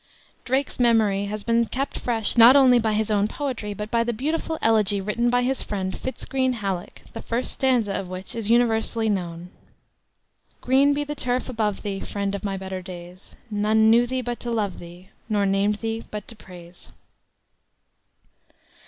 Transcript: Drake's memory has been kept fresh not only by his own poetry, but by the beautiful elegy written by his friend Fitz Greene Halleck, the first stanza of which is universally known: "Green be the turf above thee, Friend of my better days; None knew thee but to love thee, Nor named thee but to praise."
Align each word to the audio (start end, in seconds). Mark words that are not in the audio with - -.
Drake's 0.45 0.79
memory 0.79 1.25
has 1.25 1.43
been 1.43 1.65
kept 1.65 1.99
fresh 1.99 2.35
not 2.35 2.55
only 2.55 2.79
by 2.79 2.93
his 2.93 3.11
own 3.11 3.27
poetry, 3.27 3.75
but 3.75 3.91
by 3.91 4.03
the 4.03 4.11
beautiful 4.13 4.57
elegy 4.59 4.99
written 4.99 5.29
by 5.29 5.43
his 5.43 5.61
friend 5.61 5.95
Fitz 5.95 6.25
Greene 6.25 6.53
Halleck, 6.53 7.03
the 7.13 7.21
first 7.21 7.51
stanza 7.51 7.93
of 7.93 8.07
which 8.09 8.33
is 8.33 8.49
universally 8.49 9.09
known: 9.09 9.51
"Green 10.59 10.91
be 10.95 11.03
the 11.03 11.13
turf 11.13 11.49
above 11.49 11.83
thee, 11.83 11.99
Friend 11.99 12.33
of 12.33 12.43
my 12.43 12.57
better 12.57 12.81
days; 12.81 13.35
None 13.51 13.91
knew 13.91 14.07
thee 14.07 14.21
but 14.23 14.39
to 14.39 14.49
love 14.49 14.79
thee, 14.79 15.09
Nor 15.29 15.45
named 15.45 15.75
thee 15.75 16.03
but 16.09 16.27
to 16.29 16.35
praise." 16.35 16.91